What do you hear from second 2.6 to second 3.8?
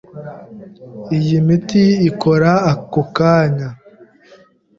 ako kanya.